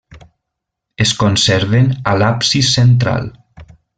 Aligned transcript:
Es 1.05 1.11
conserven 1.23 1.91
a 2.13 2.15
l'absis 2.23 2.75
central. 2.81 3.31